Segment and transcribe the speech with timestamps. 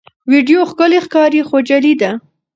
[0.31, 2.11] ویډیو ښکلي ښکاري خو جعلي ده.